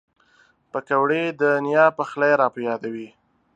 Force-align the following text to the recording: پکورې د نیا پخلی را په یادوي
پکورې 0.71 1.23
د 1.41 1.43
نیا 1.65 1.85
پخلی 1.97 2.33
را 2.39 2.47
په 2.53 2.59
یادوي 2.67 3.09